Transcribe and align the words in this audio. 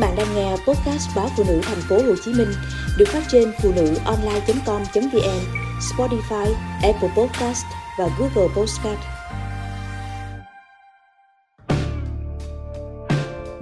bạn 0.00 0.16
đang 0.16 0.34
nghe 0.34 0.50
podcast 0.50 1.16
báo 1.16 1.28
phụ 1.36 1.44
nữ 1.48 1.60
thành 1.62 1.80
phố 1.88 1.96
Hồ 1.96 2.14
Chí 2.24 2.32
Minh 2.32 2.48
được 2.98 3.08
phát 3.08 3.22
trên 3.28 3.52
phụ 3.62 3.72
nữ 3.76 3.94
online.com.vn, 4.04 5.40
Spotify, 5.80 6.52
Apple 6.82 7.08
Podcast 7.16 7.64
và 7.98 8.08
Google 8.18 8.54
Podcast. 8.56 8.98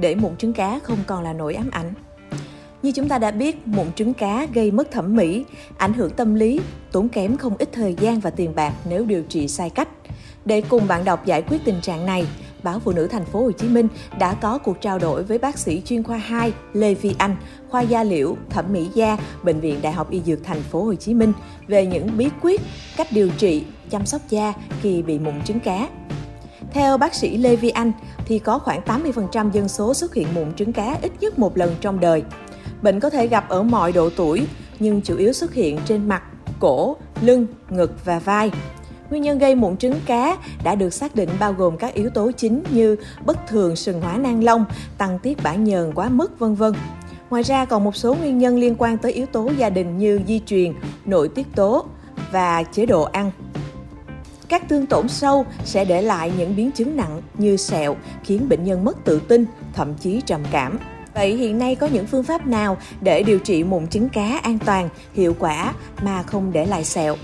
Để 0.00 0.14
mụn 0.14 0.36
trứng 0.36 0.52
cá 0.52 0.78
không 0.82 0.98
còn 1.06 1.22
là 1.24 1.32
nỗi 1.32 1.54
ám 1.54 1.70
ảnh. 1.70 1.94
Như 2.82 2.92
chúng 2.92 3.08
ta 3.08 3.18
đã 3.18 3.30
biết, 3.30 3.66
mụn 3.66 3.92
trứng 3.92 4.14
cá 4.14 4.46
gây 4.54 4.70
mất 4.70 4.90
thẩm 4.90 5.16
mỹ, 5.16 5.44
ảnh 5.78 5.92
hưởng 5.92 6.10
tâm 6.10 6.34
lý, 6.34 6.60
tốn 6.92 7.08
kém 7.08 7.36
không 7.36 7.56
ít 7.58 7.68
thời 7.72 7.94
gian 8.00 8.20
và 8.20 8.30
tiền 8.30 8.54
bạc 8.54 8.72
nếu 8.88 9.04
điều 9.04 9.22
trị 9.22 9.48
sai 9.48 9.70
cách. 9.70 9.88
Để 10.44 10.60
cùng 10.60 10.88
bạn 10.88 11.04
đọc 11.04 11.26
giải 11.26 11.42
quyết 11.42 11.58
tình 11.64 11.80
trạng 11.80 12.06
này, 12.06 12.26
báo 12.62 12.78
Phụ 12.78 12.92
nữ 12.92 13.06
Thành 13.06 13.24
phố 13.24 13.42
Hồ 13.42 13.52
Chí 13.52 13.68
Minh 13.68 13.88
đã 14.18 14.34
có 14.34 14.58
cuộc 14.58 14.80
trao 14.80 14.98
đổi 14.98 15.22
với 15.22 15.38
bác 15.38 15.58
sĩ 15.58 15.82
chuyên 15.84 16.02
khoa 16.02 16.16
2 16.16 16.52
Lê 16.72 16.94
Phi 16.94 17.14
Anh, 17.18 17.36
khoa 17.70 17.80
da 17.80 18.02
liễu, 18.02 18.36
thẩm 18.50 18.72
mỹ 18.72 18.88
da, 18.94 19.16
bệnh 19.42 19.60
viện 19.60 19.82
Đại 19.82 19.92
học 19.92 20.10
Y 20.10 20.20
Dược 20.26 20.44
Thành 20.44 20.62
phố 20.62 20.82
Hồ 20.82 20.94
Chí 20.94 21.14
Minh 21.14 21.32
về 21.66 21.86
những 21.86 22.16
bí 22.16 22.28
quyết, 22.42 22.60
cách 22.96 23.08
điều 23.10 23.30
trị, 23.38 23.64
chăm 23.90 24.06
sóc 24.06 24.22
da 24.28 24.52
khi 24.82 25.02
bị 25.02 25.18
mụn 25.18 25.42
trứng 25.44 25.60
cá. 25.60 25.88
Theo 26.72 26.98
bác 26.98 27.14
sĩ 27.14 27.36
Lê 27.36 27.56
Vi 27.56 27.70
Anh 27.70 27.92
thì 28.24 28.38
có 28.38 28.58
khoảng 28.58 28.80
80% 28.80 29.50
dân 29.50 29.68
số 29.68 29.94
xuất 29.94 30.14
hiện 30.14 30.26
mụn 30.34 30.54
trứng 30.54 30.72
cá 30.72 30.98
ít 31.02 31.12
nhất 31.20 31.38
một 31.38 31.58
lần 31.58 31.74
trong 31.80 32.00
đời. 32.00 32.22
Bệnh 32.82 33.00
có 33.00 33.10
thể 33.10 33.26
gặp 33.26 33.48
ở 33.48 33.62
mọi 33.62 33.92
độ 33.92 34.10
tuổi 34.16 34.46
nhưng 34.78 35.02
chủ 35.02 35.16
yếu 35.16 35.32
xuất 35.32 35.54
hiện 35.54 35.78
trên 35.86 36.08
mặt, 36.08 36.22
cổ, 36.60 36.96
lưng, 37.22 37.46
ngực 37.70 38.04
và 38.04 38.18
vai. 38.18 38.50
Nguyên 39.10 39.22
nhân 39.22 39.38
gây 39.38 39.54
mụn 39.54 39.76
trứng 39.76 40.00
cá 40.06 40.36
đã 40.64 40.74
được 40.74 40.90
xác 40.90 41.14
định 41.14 41.28
bao 41.40 41.52
gồm 41.52 41.76
các 41.76 41.94
yếu 41.94 42.10
tố 42.10 42.30
chính 42.36 42.62
như 42.70 42.96
bất 43.24 43.46
thường 43.48 43.76
sừng 43.76 44.00
hóa 44.00 44.16
nang 44.16 44.44
lông, 44.44 44.64
tăng 44.98 45.18
tiết 45.18 45.42
bã 45.42 45.54
nhờn 45.54 45.94
quá 45.94 46.08
mức 46.08 46.38
vân 46.38 46.54
vân. 46.54 46.72
Ngoài 47.30 47.42
ra 47.42 47.64
còn 47.64 47.84
một 47.84 47.96
số 47.96 48.14
nguyên 48.14 48.38
nhân 48.38 48.58
liên 48.58 48.74
quan 48.78 48.98
tới 48.98 49.12
yếu 49.12 49.26
tố 49.26 49.50
gia 49.58 49.70
đình 49.70 49.98
như 49.98 50.20
di 50.26 50.40
truyền, 50.46 50.74
nội 51.04 51.28
tiết 51.28 51.46
tố 51.54 51.86
và 52.32 52.62
chế 52.62 52.86
độ 52.86 53.02
ăn. 53.02 53.30
Các 54.48 54.62
thương 54.68 54.86
tổn 54.86 55.08
sâu 55.08 55.46
sẽ 55.64 55.84
để 55.84 56.02
lại 56.02 56.32
những 56.38 56.56
biến 56.56 56.70
chứng 56.70 56.96
nặng 56.96 57.22
như 57.38 57.56
sẹo, 57.56 57.96
khiến 58.24 58.48
bệnh 58.48 58.64
nhân 58.64 58.84
mất 58.84 59.04
tự 59.04 59.20
tin, 59.28 59.44
thậm 59.74 59.94
chí 59.94 60.20
trầm 60.26 60.40
cảm. 60.50 60.78
Vậy 61.14 61.36
hiện 61.36 61.58
nay 61.58 61.74
có 61.74 61.86
những 61.86 62.06
phương 62.06 62.24
pháp 62.24 62.46
nào 62.46 62.76
để 63.00 63.22
điều 63.22 63.38
trị 63.38 63.64
mụn 63.64 63.86
trứng 63.86 64.08
cá 64.08 64.40
an 64.42 64.58
toàn, 64.58 64.88
hiệu 65.14 65.34
quả 65.38 65.74
mà 66.02 66.22
không 66.22 66.52
để 66.52 66.66
lại 66.66 66.84
sẹo? 66.84 67.16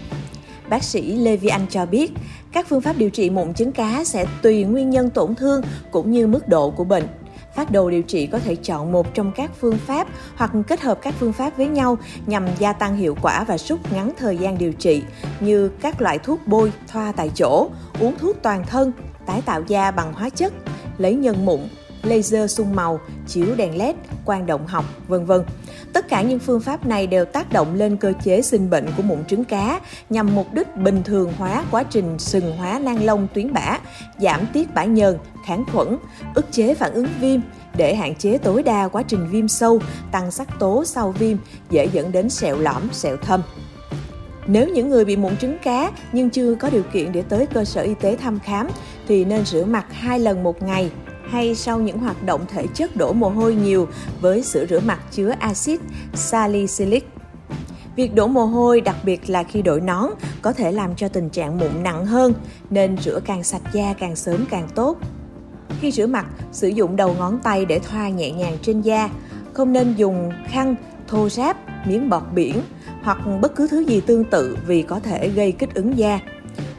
Bác 0.74 0.84
sĩ 0.84 1.16
Lê 1.16 1.36
Vi 1.36 1.48
Anh 1.48 1.66
cho 1.70 1.86
biết, 1.86 2.12
các 2.52 2.66
phương 2.68 2.80
pháp 2.80 2.96
điều 2.98 3.10
trị 3.10 3.30
mụn 3.30 3.54
trứng 3.54 3.72
cá 3.72 4.04
sẽ 4.04 4.26
tùy 4.42 4.64
nguyên 4.64 4.90
nhân 4.90 5.10
tổn 5.10 5.34
thương 5.34 5.62
cũng 5.90 6.10
như 6.10 6.26
mức 6.26 6.48
độ 6.48 6.70
của 6.70 6.84
bệnh. 6.84 7.04
Phát 7.56 7.70
đồ 7.70 7.90
điều 7.90 8.02
trị 8.02 8.26
có 8.26 8.38
thể 8.38 8.56
chọn 8.56 8.92
một 8.92 9.14
trong 9.14 9.32
các 9.36 9.50
phương 9.60 9.78
pháp 9.78 10.08
hoặc 10.36 10.50
kết 10.68 10.80
hợp 10.80 10.98
các 11.02 11.14
phương 11.18 11.32
pháp 11.32 11.56
với 11.56 11.66
nhau 11.66 11.98
nhằm 12.26 12.46
gia 12.58 12.72
tăng 12.72 12.96
hiệu 12.96 13.16
quả 13.22 13.44
và 13.44 13.58
rút 13.58 13.92
ngắn 13.92 14.12
thời 14.18 14.36
gian 14.36 14.58
điều 14.58 14.72
trị 14.72 15.02
như 15.40 15.68
các 15.68 16.02
loại 16.02 16.18
thuốc 16.18 16.40
bôi, 16.46 16.72
thoa 16.88 17.12
tại 17.12 17.30
chỗ, 17.34 17.68
uống 18.00 18.18
thuốc 18.18 18.36
toàn 18.42 18.64
thân, 18.66 18.92
tái 19.26 19.42
tạo 19.46 19.62
da 19.66 19.90
bằng 19.90 20.12
hóa 20.12 20.30
chất, 20.30 20.52
lấy 20.98 21.14
nhân 21.14 21.44
mụn, 21.44 21.60
laser 22.02 22.56
sung 22.56 22.76
màu, 22.76 23.00
chiếu 23.26 23.46
đèn 23.56 23.78
led, 23.78 23.96
quang 24.24 24.46
động 24.46 24.66
học, 24.66 24.84
vân 25.08 25.24
vân. 25.26 25.42
Tất 25.94 26.08
cả 26.08 26.22
những 26.22 26.38
phương 26.38 26.60
pháp 26.60 26.86
này 26.86 27.06
đều 27.06 27.24
tác 27.24 27.52
động 27.52 27.74
lên 27.74 27.96
cơ 27.96 28.12
chế 28.24 28.42
sinh 28.42 28.70
bệnh 28.70 28.86
của 28.96 29.02
mụn 29.02 29.24
trứng 29.24 29.44
cá 29.44 29.80
nhằm 30.10 30.34
mục 30.34 30.52
đích 30.52 30.76
bình 30.76 31.02
thường 31.04 31.32
hóa 31.38 31.64
quá 31.70 31.82
trình 31.82 32.18
sừng 32.18 32.56
hóa 32.56 32.78
nang 32.78 33.04
lông 33.04 33.26
tuyến 33.34 33.52
bã, 33.52 33.78
giảm 34.18 34.46
tiết 34.52 34.74
bã 34.74 34.84
nhờn, 34.84 35.18
kháng 35.46 35.64
khuẩn, 35.72 35.96
ức 36.34 36.46
chế 36.52 36.74
phản 36.74 36.92
ứng 36.92 37.06
viêm 37.20 37.40
để 37.76 37.94
hạn 37.94 38.14
chế 38.14 38.38
tối 38.38 38.62
đa 38.62 38.88
quá 38.88 39.02
trình 39.02 39.28
viêm 39.30 39.48
sâu, 39.48 39.80
tăng 40.12 40.30
sắc 40.30 40.58
tố 40.58 40.84
sau 40.84 41.12
viêm, 41.12 41.36
dễ 41.70 41.88
dẫn 41.92 42.12
đến 42.12 42.30
sẹo 42.30 42.58
lõm, 42.58 42.82
sẹo 42.92 43.16
thâm. 43.16 43.42
Nếu 44.46 44.68
những 44.68 44.90
người 44.90 45.04
bị 45.04 45.16
mụn 45.16 45.36
trứng 45.36 45.58
cá 45.58 45.90
nhưng 46.12 46.30
chưa 46.30 46.54
có 46.54 46.70
điều 46.70 46.82
kiện 46.92 47.12
để 47.12 47.22
tới 47.22 47.46
cơ 47.46 47.64
sở 47.64 47.82
y 47.82 47.94
tế 47.94 48.16
thăm 48.16 48.40
khám 48.40 48.68
thì 49.08 49.24
nên 49.24 49.44
rửa 49.44 49.64
mặt 49.64 49.86
hai 49.90 50.18
lần 50.18 50.42
một 50.42 50.62
ngày 50.62 50.90
hay 51.30 51.54
sau 51.54 51.80
những 51.80 51.98
hoạt 51.98 52.22
động 52.24 52.44
thể 52.48 52.66
chất 52.74 52.96
đổ 52.96 53.12
mồ 53.12 53.28
hôi 53.28 53.54
nhiều 53.54 53.88
với 54.20 54.42
sữa 54.42 54.66
rửa 54.70 54.80
mặt 54.80 55.00
chứa 55.10 55.30
axit 55.38 55.80
salicylic. 56.14 57.08
Việc 57.96 58.14
đổ 58.14 58.26
mồ 58.26 58.44
hôi, 58.44 58.80
đặc 58.80 58.96
biệt 59.04 59.30
là 59.30 59.42
khi 59.42 59.62
đội 59.62 59.80
nón, 59.80 60.10
có 60.42 60.52
thể 60.52 60.72
làm 60.72 60.96
cho 60.96 61.08
tình 61.08 61.30
trạng 61.30 61.58
mụn 61.58 61.82
nặng 61.82 62.06
hơn, 62.06 62.32
nên 62.70 62.96
rửa 62.98 63.20
càng 63.24 63.44
sạch 63.44 63.62
da 63.72 63.94
càng 63.98 64.16
sớm 64.16 64.44
càng 64.50 64.68
tốt. 64.74 64.98
Khi 65.80 65.90
rửa 65.90 66.06
mặt, 66.06 66.26
sử 66.52 66.68
dụng 66.68 66.96
đầu 66.96 67.14
ngón 67.18 67.38
tay 67.42 67.64
để 67.64 67.78
thoa 67.78 68.08
nhẹ 68.08 68.30
nhàng 68.30 68.58
trên 68.62 68.80
da, 68.80 69.10
không 69.52 69.72
nên 69.72 69.94
dùng 69.94 70.30
khăn, 70.48 70.74
thô 71.08 71.28
ráp, 71.28 71.56
miếng 71.86 72.08
bọt 72.10 72.22
biển 72.34 72.62
hoặc 73.02 73.18
bất 73.40 73.56
cứ 73.56 73.68
thứ 73.68 73.80
gì 73.80 74.00
tương 74.00 74.24
tự 74.24 74.56
vì 74.66 74.82
có 74.82 75.00
thể 75.00 75.28
gây 75.28 75.52
kích 75.52 75.74
ứng 75.74 75.98
da. 75.98 76.20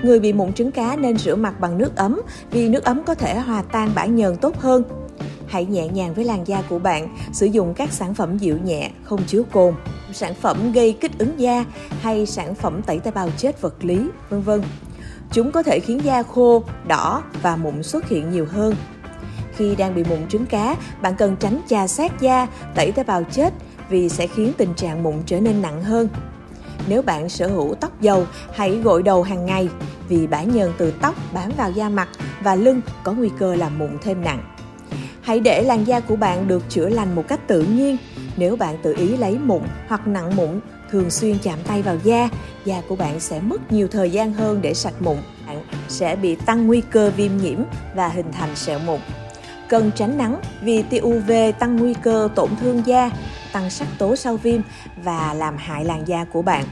Người 0.03 0.19
bị 0.19 0.33
mụn 0.33 0.53
trứng 0.53 0.71
cá 0.71 0.95
nên 0.95 1.17
rửa 1.17 1.35
mặt 1.35 1.59
bằng 1.59 1.77
nước 1.77 1.95
ấm 1.95 2.21
vì 2.51 2.69
nước 2.69 2.83
ấm 2.83 3.03
có 3.05 3.15
thể 3.15 3.39
hòa 3.39 3.61
tan 3.61 3.89
bã 3.95 4.05
nhờn 4.05 4.37
tốt 4.37 4.59
hơn. 4.59 4.83
Hãy 5.47 5.65
nhẹ 5.65 5.87
nhàng 5.87 6.13
với 6.13 6.25
làn 6.25 6.47
da 6.47 6.63
của 6.69 6.79
bạn, 6.79 7.17
sử 7.33 7.45
dụng 7.45 7.73
các 7.73 7.91
sản 7.91 8.13
phẩm 8.13 8.37
dịu 8.37 8.57
nhẹ, 8.57 8.91
không 9.03 9.23
chứa 9.27 9.43
cồn, 9.51 9.73
sản 10.13 10.33
phẩm 10.41 10.71
gây 10.71 10.97
kích 11.01 11.17
ứng 11.17 11.39
da 11.39 11.65
hay 12.01 12.25
sản 12.25 12.55
phẩm 12.55 12.81
tẩy 12.81 12.99
tế 12.99 13.11
bào 13.11 13.29
chết 13.37 13.61
vật 13.61 13.85
lý, 13.85 14.07
vân 14.29 14.41
vân. 14.41 14.61
Chúng 15.31 15.51
có 15.51 15.63
thể 15.63 15.79
khiến 15.79 15.99
da 16.03 16.23
khô, 16.23 16.63
đỏ 16.87 17.23
và 17.41 17.55
mụn 17.55 17.83
xuất 17.83 18.09
hiện 18.09 18.31
nhiều 18.31 18.45
hơn. 18.51 18.75
Khi 19.55 19.75
đang 19.75 19.95
bị 19.95 20.03
mụn 20.03 20.27
trứng 20.29 20.45
cá, 20.45 20.75
bạn 21.01 21.15
cần 21.17 21.35
tránh 21.39 21.61
chà 21.67 21.87
sát 21.87 22.21
da, 22.21 22.47
tẩy 22.75 22.91
tế 22.91 23.03
bào 23.03 23.23
chết 23.23 23.53
vì 23.89 24.09
sẽ 24.09 24.27
khiến 24.27 24.53
tình 24.57 24.73
trạng 24.73 25.03
mụn 25.03 25.15
trở 25.25 25.39
nên 25.39 25.61
nặng 25.61 25.83
hơn. 25.83 26.07
Nếu 26.87 27.01
bạn 27.01 27.29
sở 27.29 27.47
hữu 27.47 27.75
tóc 27.75 28.01
dầu, 28.01 28.25
hãy 28.53 28.79
gội 28.83 29.03
đầu 29.03 29.23
hàng 29.23 29.45
ngày 29.45 29.69
vì 30.09 30.27
bã 30.27 30.43
nhờn 30.43 30.71
từ 30.77 30.93
tóc 31.01 31.15
bám 31.33 31.51
vào 31.57 31.71
da 31.71 31.89
mặt 31.89 32.09
và 32.43 32.55
lưng 32.55 32.81
có 33.03 33.11
nguy 33.11 33.29
cơ 33.39 33.55
làm 33.55 33.79
mụn 33.79 33.97
thêm 34.01 34.23
nặng. 34.23 34.43
Hãy 35.21 35.39
để 35.39 35.63
làn 35.63 35.83
da 35.87 35.99
của 35.99 36.15
bạn 36.15 36.47
được 36.47 36.63
chữa 36.69 36.89
lành 36.89 37.15
một 37.15 37.23
cách 37.27 37.47
tự 37.47 37.61
nhiên. 37.61 37.97
Nếu 38.37 38.55
bạn 38.55 38.77
tự 38.83 38.95
ý 38.97 39.17
lấy 39.17 39.37
mụn 39.39 39.61
hoặc 39.87 40.07
nặng 40.07 40.35
mụn, 40.35 40.59
thường 40.91 41.09
xuyên 41.09 41.37
chạm 41.43 41.59
tay 41.67 41.81
vào 41.81 41.97
da, 42.03 42.29
da 42.65 42.81
của 42.89 42.95
bạn 42.95 43.19
sẽ 43.19 43.39
mất 43.39 43.71
nhiều 43.71 43.87
thời 43.87 44.11
gian 44.11 44.33
hơn 44.33 44.61
để 44.61 44.73
sạch 44.73 44.93
mụn. 44.99 45.17
Bạn 45.47 45.61
sẽ 45.87 46.15
bị 46.15 46.35
tăng 46.35 46.67
nguy 46.67 46.81
cơ 46.81 47.11
viêm 47.17 47.37
nhiễm 47.37 47.59
và 47.95 48.07
hình 48.07 48.31
thành 48.31 48.55
sẹo 48.55 48.79
mụn. 48.79 48.99
Cần 49.69 49.91
tránh 49.95 50.17
nắng 50.17 50.41
vì 50.61 50.81
tia 50.81 50.99
UV 50.99 51.31
tăng 51.59 51.75
nguy 51.75 51.93
cơ 51.93 52.29
tổn 52.35 52.49
thương 52.61 52.81
da, 52.85 53.11
tăng 53.55 53.69
sắc 53.69 53.87
tố 53.97 54.15
sau 54.15 54.37
viêm 54.37 54.61
và 55.03 55.33
làm 55.33 55.57
hại 55.57 55.85
làn 55.85 56.07
da 56.07 56.25
của 56.33 56.41
bạn. 56.41 56.65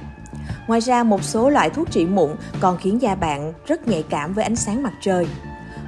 Ngoài 0.67 0.81
ra, 0.81 1.03
một 1.03 1.23
số 1.23 1.49
loại 1.49 1.69
thuốc 1.69 1.91
trị 1.91 2.05
mụn 2.05 2.31
còn 2.59 2.77
khiến 2.77 3.01
da 3.01 3.15
bạn 3.15 3.53
rất 3.67 3.87
nhạy 3.87 4.03
cảm 4.09 4.33
với 4.33 4.43
ánh 4.43 4.55
sáng 4.55 4.83
mặt 4.83 4.93
trời. 5.01 5.27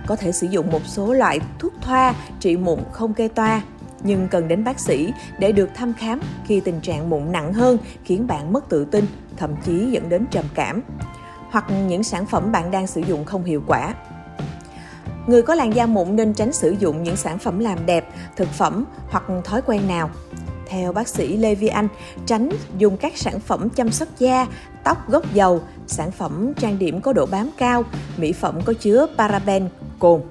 Có 0.08 0.16
thể 0.16 0.32
sử 0.32 0.48
dụng 0.48 0.72
một 0.72 0.82
số 0.86 1.14
loại 1.14 1.40
thuốc 1.60 1.74
thoa 1.82 2.14
trị 2.40 2.58
mụn 2.58 2.80
không 2.92 3.14
kê 3.14 3.28
toa, 3.28 3.62
nhưng 4.04 4.28
cần 4.28 4.48
đến 4.48 4.64
bác 4.64 4.80
sĩ 4.80 5.14
để 5.40 5.52
được 5.52 5.70
thăm 5.76 5.94
khám 5.94 6.20
khi 6.46 6.60
tình 6.60 6.82
trạng 6.82 7.10
mụn 7.10 7.32
nặng 7.32 7.54
hơn 7.54 7.78
khiến 8.04 8.28
bạn 8.28 8.54
mất 8.54 8.70
tự 8.70 8.86
tin, 8.86 9.06
thậm 9.38 9.56
chí 9.66 9.92
dẫn 9.92 10.10
đến 10.10 10.26
trầm 10.32 10.46
cảm. 10.54 10.82
Hoặc 11.52 11.66
những 11.88 12.04
sản 12.04 12.26
phẩm 12.26 12.52
bạn 12.52 12.72
đang 12.72 12.88
sử 12.88 13.02
dụng 13.02 13.26
không 13.26 13.44
hiệu 13.44 13.64
quả. 13.68 13.94
Người 15.28 15.42
có 15.42 15.56
làn 15.56 15.76
da 15.76 15.86
mụn 15.86 16.16
nên 16.16 16.34
tránh 16.34 16.54
sử 16.54 16.76
dụng 16.80 17.04
những 17.04 17.16
sản 17.16 17.40
phẩm 17.40 17.60
làm 17.60 17.86
đẹp, 17.86 18.10
thực 18.36 18.50
phẩm 18.50 18.86
hoặc 19.10 19.24
thói 19.44 19.62
quen 19.62 19.88
nào 19.88 20.10
theo 20.70 20.94
bác 20.94 21.08
sĩ 21.08 21.38
Lê 21.38 21.56
Vi 21.56 21.68
Anh, 21.68 21.88
tránh 22.26 22.50
dùng 22.78 22.98
các 22.98 23.18
sản 23.18 23.40
phẩm 23.40 23.70
chăm 23.70 23.92
sóc 23.92 24.08
da, 24.20 24.48
tóc 24.84 25.10
gốc 25.10 25.34
dầu, 25.34 25.62
sản 25.88 26.12
phẩm 26.12 26.54
trang 26.60 26.80
điểm 26.80 27.02
có 27.02 27.14
độ 27.14 27.26
bám 27.26 27.50
cao, 27.58 27.84
mỹ 28.18 28.32
phẩm 28.32 28.60
có 28.66 28.74
chứa 28.74 29.08
paraben, 29.18 29.70
cồn. 30.00 30.22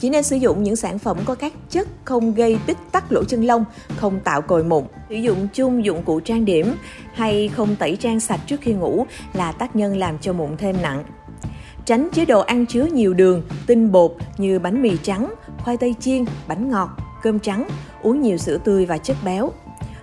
Chỉ 0.00 0.10
nên 0.10 0.22
sử 0.22 0.36
dụng 0.36 0.62
những 0.62 0.76
sản 0.76 0.98
phẩm 0.98 1.18
có 1.24 1.34
các 1.34 1.52
chất 1.70 1.88
không 2.04 2.34
gây 2.34 2.58
bít 2.66 2.76
tắc 2.92 3.12
lỗ 3.12 3.24
chân 3.24 3.44
lông, 3.44 3.64
không 3.96 4.20
tạo 4.20 4.42
cồi 4.42 4.64
mụn. 4.64 4.84
Sử 5.08 5.14
dụng 5.14 5.48
chung 5.54 5.84
dụng 5.84 6.02
cụ 6.02 6.20
trang 6.20 6.44
điểm 6.44 6.74
hay 7.14 7.48
không 7.48 7.76
tẩy 7.76 7.96
trang 7.96 8.20
sạch 8.20 8.40
trước 8.46 8.60
khi 8.60 8.72
ngủ 8.72 9.06
là 9.32 9.52
tác 9.52 9.76
nhân 9.76 9.96
làm 9.96 10.18
cho 10.18 10.32
mụn 10.32 10.56
thêm 10.56 10.76
nặng. 10.82 11.04
Tránh 11.84 12.08
chế 12.12 12.24
độ 12.24 12.40
ăn 12.40 12.66
chứa 12.66 12.84
nhiều 12.84 13.14
đường, 13.14 13.42
tinh 13.66 13.92
bột 13.92 14.16
như 14.38 14.58
bánh 14.58 14.82
mì 14.82 14.96
trắng, 15.02 15.34
khoai 15.64 15.76
tây 15.76 15.94
chiên, 16.00 16.24
bánh 16.48 16.70
ngọt, 16.70 16.88
cơm 17.22 17.38
trắng, 17.38 17.68
uống 18.02 18.20
nhiều 18.20 18.36
sữa 18.36 18.58
tươi 18.64 18.86
và 18.86 18.98
chất 18.98 19.16
béo. 19.24 19.52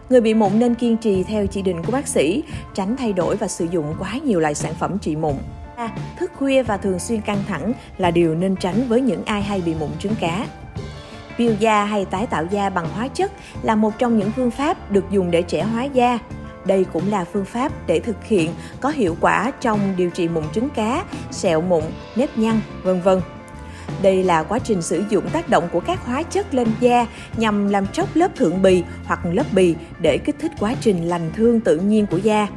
Người 0.10 0.22
bị 0.22 0.34
mụn 0.34 0.60
nên 0.60 0.76
kiên 0.76 0.98
trì 0.98 1.24
theo 1.24 1.48
chỉ 1.48 1.62
định 1.62 1.84
của 1.84 1.92
bác 1.92 2.08
sĩ, 2.08 2.44
tránh 2.74 2.96
thay 2.98 3.14
đổi 3.14 3.36
và 3.36 3.48
sử 3.48 3.66
dụng 3.66 3.96
quá 4.00 4.18
nhiều 4.26 4.40
loại 4.40 4.56
sản 4.56 4.74
phẩm 4.74 4.98
trị 5.00 5.16
mụn. 5.16 5.36
À, 5.76 5.90
thức 6.20 6.32
khuya 6.38 6.64
và 6.64 6.78
thường 6.78 7.00
xuyên 7.00 7.22
căng 7.22 7.44
thẳng 7.48 7.74
là 7.98 8.12
điều 8.12 8.36
nên 8.36 8.56
tránh 8.56 8.88
với 8.88 9.02
những 9.02 9.26
ai 9.26 9.42
hay 9.42 9.62
bị 9.66 9.74
mụn 9.80 9.90
trứng 10.00 10.16
cá. 10.20 10.48
Peel 11.38 11.56
da 11.60 11.86
hay 11.86 12.06
tái 12.06 12.28
tạo 12.28 12.46
da 12.52 12.70
bằng 12.70 12.88
hóa 12.90 13.08
chất 13.08 13.32
là 13.62 13.76
một 13.76 13.92
trong 13.98 14.18
những 14.18 14.32
phương 14.36 14.52
pháp 14.52 14.92
được 14.92 15.06
dùng 15.12 15.32
để 15.32 15.42
trẻ 15.42 15.64
hóa 15.64 15.84
da. 15.84 16.20
Đây 16.66 16.86
cũng 16.94 17.12
là 17.12 17.26
phương 17.26 17.46
pháp 17.46 17.72
để 17.88 18.00
thực 18.00 18.26
hiện 18.26 18.52
có 18.82 18.90
hiệu 18.90 19.16
quả 19.22 19.52
trong 19.62 19.80
điều 19.98 20.10
trị 20.10 20.28
mụn 20.28 20.44
trứng 20.54 20.70
cá, 20.70 21.04
sẹo 21.32 21.62
mụn, 21.62 21.84
nếp 22.16 22.38
nhăn, 22.38 22.60
vân 22.84 23.02
vân. 23.02 23.22
Đây 24.02 24.24
là 24.24 24.44
quá 24.44 24.60
trình 24.60 24.82
sử 24.82 25.04
dụng 25.10 25.30
tác 25.30 25.50
động 25.50 25.68
của 25.72 25.80
các 25.80 26.06
hóa 26.06 26.24
chất 26.24 26.54
lên 26.54 26.68
da 26.80 27.08
nhằm 27.38 27.70
làm 27.70 27.88
tróc 27.88 28.16
lớp 28.16 28.36
thượng 28.36 28.62
bì 28.62 28.84
hoặc 29.06 29.20
lớp 29.26 29.46
bì 29.54 29.76
để 30.00 30.18
kích 30.18 30.36
thích 30.40 30.52
quá 30.60 30.76
trình 30.82 31.10
lành 31.10 31.32
thương 31.36 31.60
tự 31.60 31.78
nhiên 31.78 32.06
của 32.06 32.18
da 32.18 32.48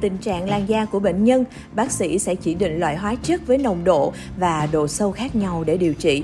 tình 0.00 0.18
trạng 0.18 0.48
làn 0.48 0.68
da 0.68 0.84
của 0.84 0.98
bệnh 0.98 1.24
nhân, 1.24 1.44
bác 1.74 1.92
sĩ 1.92 2.18
sẽ 2.18 2.34
chỉ 2.34 2.54
định 2.54 2.80
loại 2.80 2.96
hóa 2.96 3.14
chất 3.22 3.46
với 3.46 3.58
nồng 3.58 3.84
độ 3.84 4.12
và 4.38 4.68
độ 4.72 4.88
sâu 4.88 5.12
khác 5.12 5.36
nhau 5.36 5.64
để 5.66 5.76
điều 5.76 5.94
trị. 5.94 6.22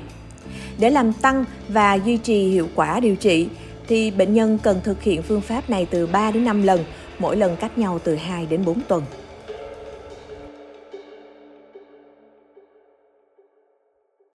Để 0.78 0.90
làm 0.90 1.12
tăng 1.12 1.44
và 1.68 1.94
duy 1.94 2.16
trì 2.16 2.48
hiệu 2.48 2.68
quả 2.74 3.00
điều 3.00 3.16
trị 3.16 3.48
thì 3.88 4.10
bệnh 4.10 4.34
nhân 4.34 4.58
cần 4.62 4.80
thực 4.84 5.02
hiện 5.02 5.22
phương 5.22 5.40
pháp 5.40 5.70
này 5.70 5.86
từ 5.90 6.06
3 6.06 6.30
đến 6.30 6.44
5 6.44 6.62
lần, 6.62 6.84
mỗi 7.18 7.36
lần 7.36 7.56
cách 7.56 7.78
nhau 7.78 7.98
từ 8.04 8.14
2 8.14 8.46
đến 8.46 8.64
4 8.64 8.80
tuần. 8.88 9.02